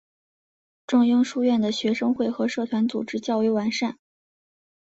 [0.87, 3.99] 仲英书院的学生会和社团组织较为完善。